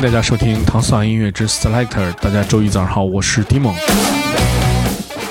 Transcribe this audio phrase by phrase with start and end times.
[0.00, 2.10] 迎大家收听糖蒜音乐之 Selector。
[2.22, 3.74] 大家周一早上好，我是 Dimon。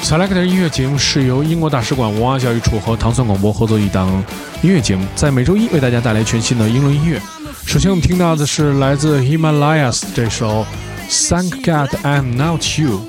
[0.03, 4.07] Selector 音乐节目是由英国大使馆文化教育处和糖蒜广播合作一档
[4.61, 7.19] 音乐节目，在每周一为大家带来全新的英伦音乐。
[7.65, 10.63] 首先我们听到的是来自 Himalayas 这首
[11.09, 13.01] Thank God I'm Not You，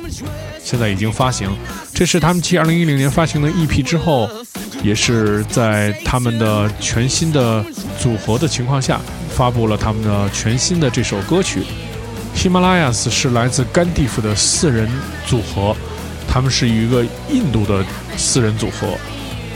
[0.65, 1.51] 现在已经发行。
[1.93, 4.31] 这是他们继2010年发行的 EP 之后，
[4.83, 7.65] 也是在他们的全新的
[7.99, 9.01] 组合的情况下。
[9.31, 11.63] 发布了他们的全新的这首歌曲。
[12.37, 14.87] Himalayas 是来自甘地夫的四人
[15.25, 15.75] 组合，
[16.29, 17.83] 他们是一个印度的
[18.19, 18.99] 四人组合，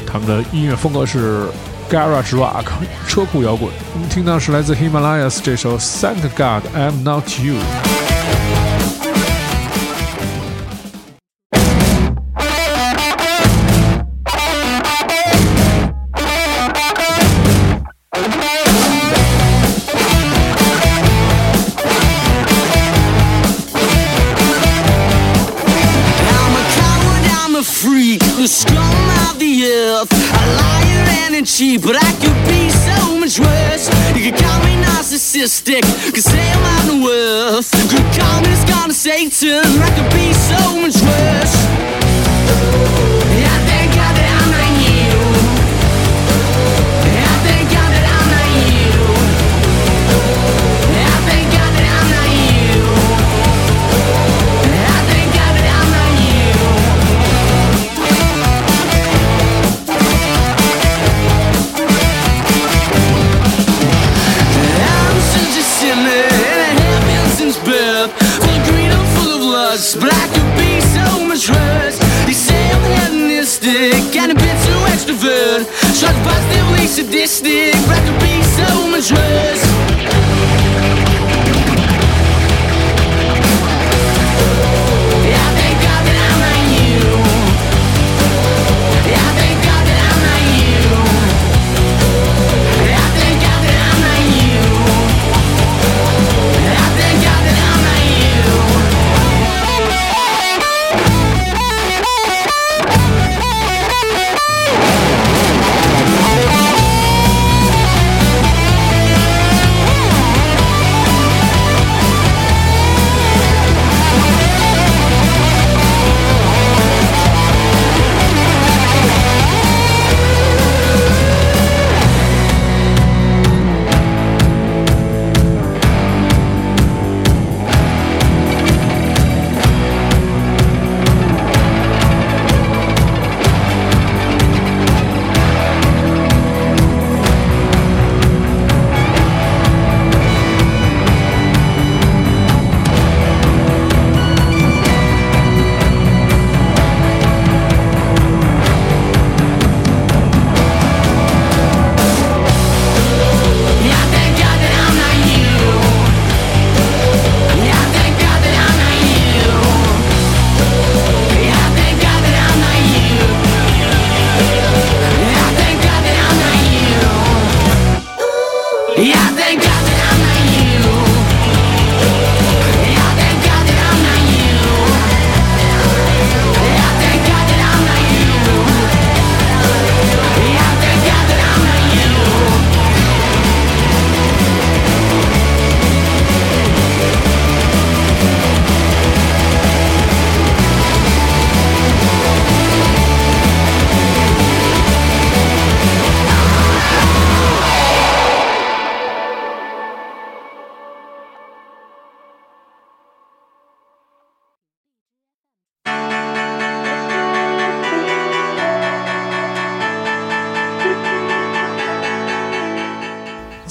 [0.06, 1.42] 他们的音乐风格是
[1.90, 2.64] Garage Rock
[3.06, 3.70] 车库摇滚。
[3.94, 7.56] 我们听到是来自 Himalayas 这首 Thank God I'm Not You。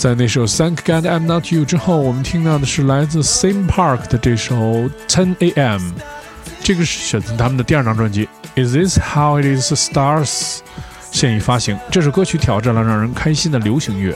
[0.04, 4.54] 在那首《Thank God I'm Not You》之后，我们听到的是来自 Same Park 的这首
[5.08, 5.82] 《Ten A.M.》，
[6.62, 8.28] 这个是选自他们的第二张专辑
[8.62, 10.26] 《Is This How It Is Stars》，
[11.10, 11.80] 现已发行。
[11.90, 14.14] 这首歌曲挑战了让人开心的流行乐。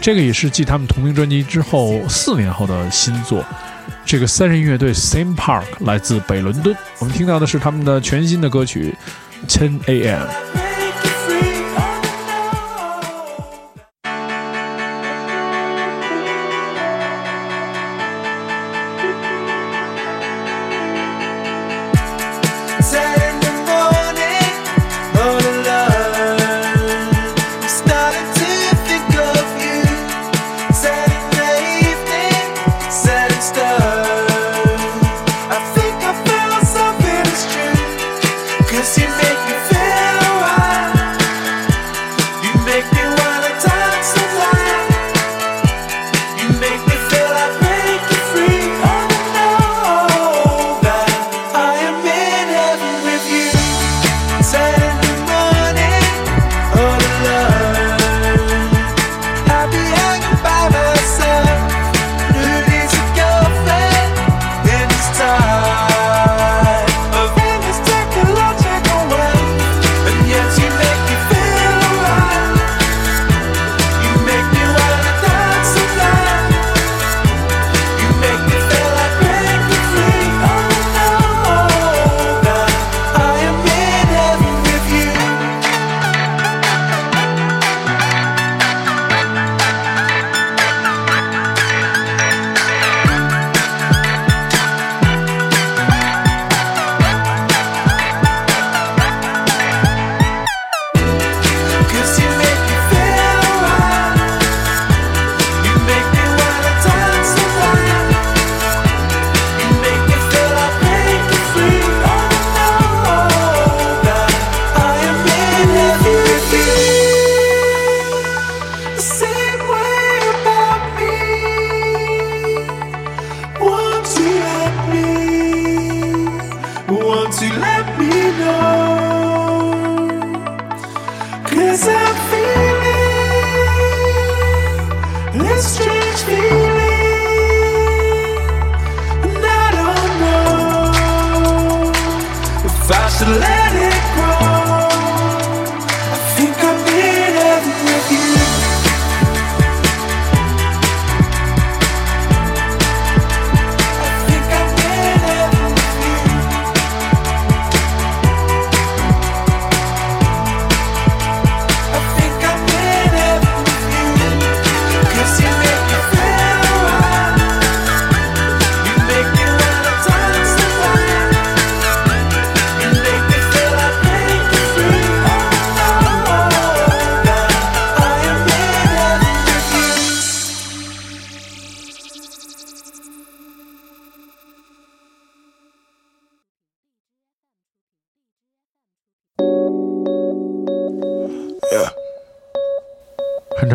[0.00, 3.44] 这个也是继他们同名专辑之后四年后的新作。
[4.04, 8.94] 这个三人乐队 Same Park 来自北伦敦，我们听到的是他们的全新的歌曲
[9.50, 10.28] 《Ten A.M.》。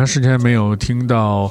[0.02, 1.48] 长时间没有听到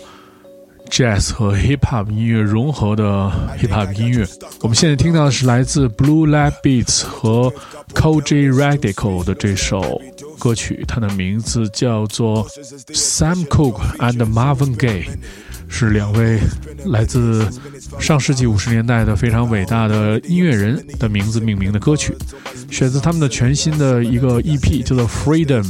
[0.89, 4.27] jazz 和 hip hop 音乐融合的 hip hop 音乐。
[4.59, 7.50] 我们现在听到的是来自 Blue Lab Beats 和
[7.94, 10.01] Koji Radical 的这首
[10.38, 12.45] 歌曲，它的名字叫做
[12.89, 15.06] Sam Cooke and Marvin Gaye，
[15.69, 16.38] 是两位
[16.88, 17.47] 来自
[18.02, 22.14] 上世纪五十年代的非常伟大的音乐人的名字命名的歌曲，
[22.69, 25.66] 选自他们的全新的一个 EP，叫做 Freedom。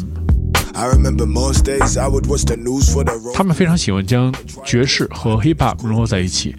[3.35, 4.33] 他们非常喜欢将
[4.64, 6.55] 爵士和 hip hop 融合在一起，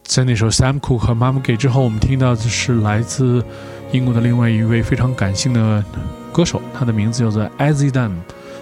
[0.09, 3.45] 在那首 Sam Cooke 和 Mama Gay 之后，我们听到的是来自
[3.91, 5.85] 英国的另外一位非常感性的
[6.33, 8.13] 歌手，他的名字叫做 Azidan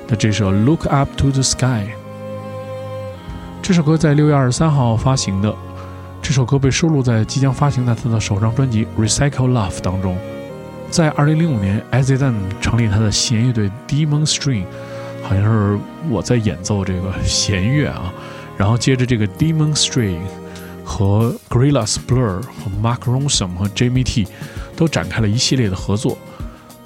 [0.10, 1.86] 的这首 Look Up to the Sky。
[3.62, 5.56] 这首歌在六月二十三号发行的，
[6.22, 10.18] 这首歌被收录在即将发行的他的首张专辑《Recycle Love》当中。
[10.90, 14.66] 在二零零五年，Azidan 成立他的弦乐队 Demon String，
[15.24, 18.14] 好像是我在演奏这个弦乐啊，
[18.58, 20.20] 然后接着这个 Demon String。
[20.88, 24.26] 和 Gorillaz Blur 和 Mark Ronson 和 Jamie T
[24.78, 26.18] 都展开了一系列的合作。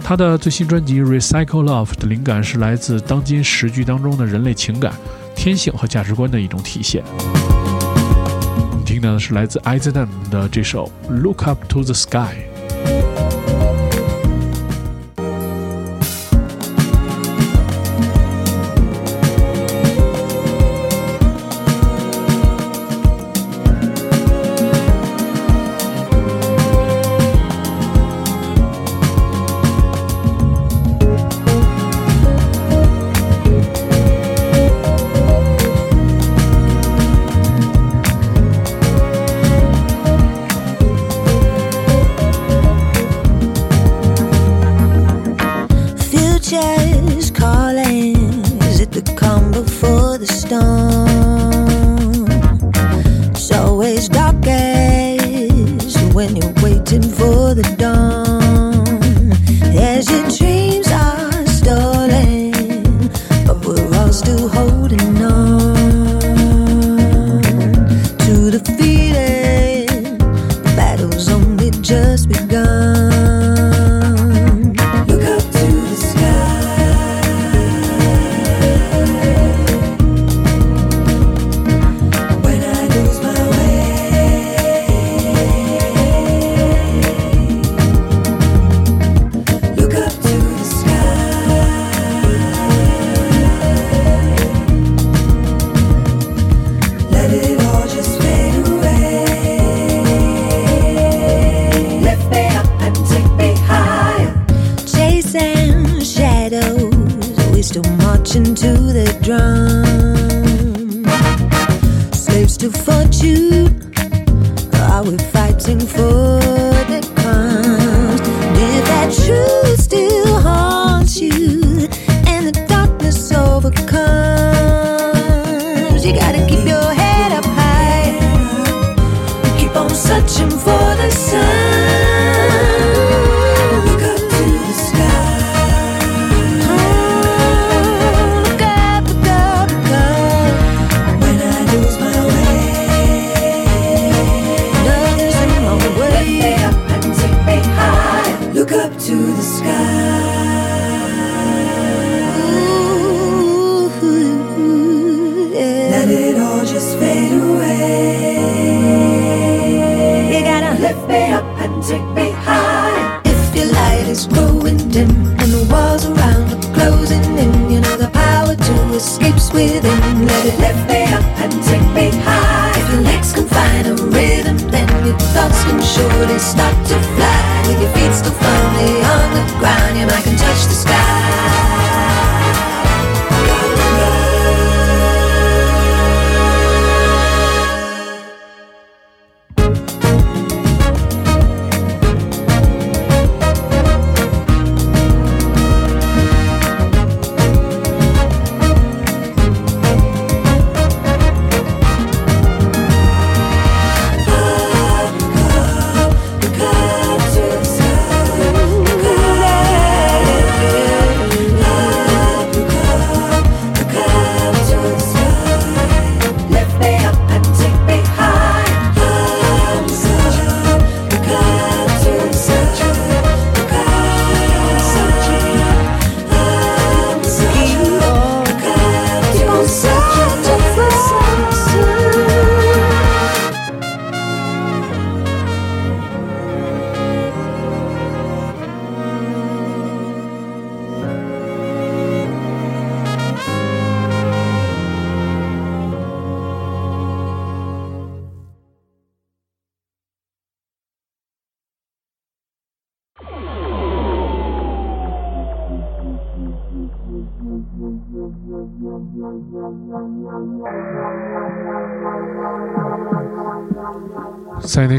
[0.03, 4.93] 他的最新专辑《Recycle Love》的灵感是来自当今时局当中的人类情感、
[5.35, 7.03] 天性和价值观的一种体现。
[7.15, 12.35] 我们听到的是来自 i z a n 的这首《Look Up to the Sky》。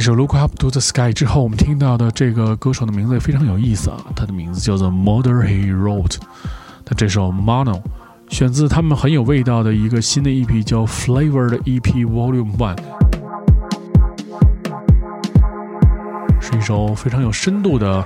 [0.03, 6.09] 这首《Look Up to the Sky》之后，我们听到的这个歌手的名字也非常有意思啊，他的名字叫做《Murder He Wrote》。
[6.87, 7.81] 那这首《Mono》
[8.29, 12.77] 选自他们很有味道的一个新的一批叫《Flavor》的 EP Volume One，
[16.41, 18.05] 是一首非常有深度的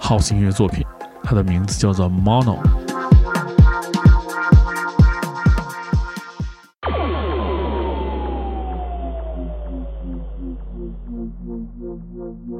[0.00, 0.84] House 音乐作品，
[1.22, 2.58] 它的名字叫做《Mono》。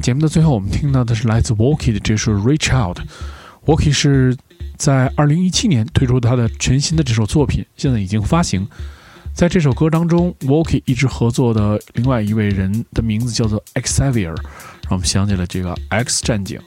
[0.00, 2.98] 节目的最后，我们听到的是来自 Walkie 的这首《Reach Out》。
[3.66, 4.36] Walkie 是
[4.76, 8.66] 在2017年推出他的全新的这首作品，现在已经发行。
[9.34, 16.58] 在这首歌当中，Walkie 一直合作的另外一位人的名字叫做 Xavier，让我们想起了这个《X 战警》。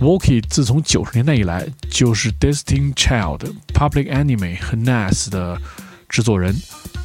[0.00, 5.60] Walkie 自从九十年代以来就是 Destiny Child、Public Enemy 和 Nas 的
[6.08, 6.54] 制作人，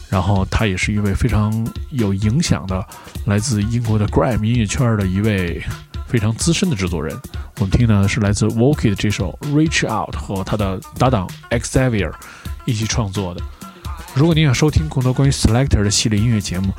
[0.09, 2.85] 然后他也是一位非常有影响的
[3.25, 5.61] 来自英国的 Gram 音乐圈的一位
[6.07, 7.17] 非常资深的制作人。
[7.59, 12.11] 我们听的是来自 Walkie 的这首《Reach Out》和他的搭档 Xavier
[12.65, 13.41] 一起创作的。
[14.15, 16.71] 如果您想收听更多关于 Selector 的系列音乐节目，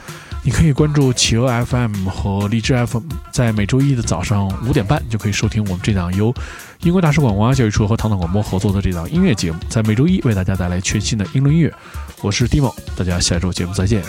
[0.44, 6.32] 你可以关注企鹅 FM 和荔枝 FM，在每周一的早上五点半就可以收听我们这档由
[6.82, 11.74] 英国大使馆文化教育处和唐唐广播合作的这档音乐节目，在每周一为大家带来全新的英伦音乐。
[12.24, 14.02] 我是 Dimo，大家下周节目再见。